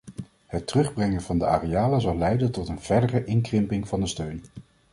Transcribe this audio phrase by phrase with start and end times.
[0.45, 4.43] Het terugbrengen van de arealen zal leiden tot een verdere inkrimping van de steun.